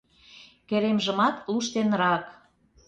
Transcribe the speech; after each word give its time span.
Керемжымат 0.69 1.35
луштенрак 1.51 2.25